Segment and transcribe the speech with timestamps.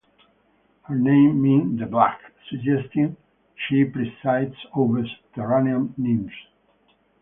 [0.85, 2.19] Her name meant "the black,"
[2.49, 3.17] suggesting
[3.53, 6.33] she presides over subterranean nymphs.